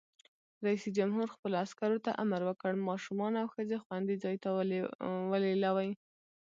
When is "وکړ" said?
2.45-2.73